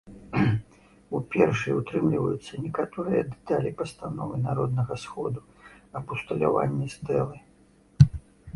[1.17, 5.39] У першай утрымліваюцца некаторыя дэталі пастановы народнага сходу
[6.01, 7.37] аб усталяванні стэлы.